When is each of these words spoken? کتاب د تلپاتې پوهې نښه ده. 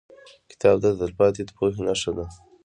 کتاب 0.51 0.75
د 0.81 0.85
تلپاتې 0.99 1.41
پوهې 1.57 1.79
نښه 1.87 2.11
ده. 2.17 2.25